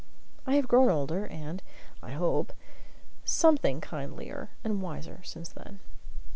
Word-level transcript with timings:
I 0.47 0.55
have 0.55 0.67
grown 0.67 0.89
older, 0.89 1.27
and, 1.27 1.61
I 2.01 2.13
hope, 2.13 2.53
something 3.23 3.81
kindlier 3.81 4.49
and 4.63 4.81
wiser 4.81 5.21
since 5.21 5.49
then. 5.49 5.79